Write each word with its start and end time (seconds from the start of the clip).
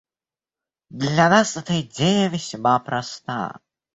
Для 1.03 1.27
нас 1.29 1.55
эта 1.57 1.79
идея 1.81 2.27
весьма 2.27 2.79
проста. 2.79 3.59